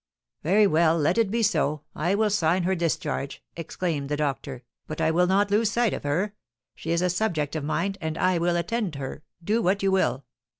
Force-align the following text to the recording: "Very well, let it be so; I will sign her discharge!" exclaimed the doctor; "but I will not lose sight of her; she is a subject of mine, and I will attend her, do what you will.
"Very 0.41 0.65
well, 0.65 0.97
let 0.97 1.19
it 1.19 1.29
be 1.29 1.43
so; 1.43 1.83
I 1.93 2.15
will 2.15 2.31
sign 2.31 2.63
her 2.63 2.73
discharge!" 2.73 3.43
exclaimed 3.55 4.09
the 4.09 4.17
doctor; 4.17 4.63
"but 4.87 4.99
I 4.99 5.11
will 5.11 5.27
not 5.27 5.51
lose 5.51 5.69
sight 5.71 5.93
of 5.93 6.05
her; 6.05 6.33
she 6.73 6.89
is 6.89 7.03
a 7.03 7.09
subject 7.11 7.55
of 7.55 7.63
mine, 7.63 7.97
and 8.01 8.17
I 8.17 8.39
will 8.39 8.55
attend 8.55 8.95
her, 8.95 9.21
do 9.43 9.61
what 9.61 9.83
you 9.83 9.91
will. 9.91 10.25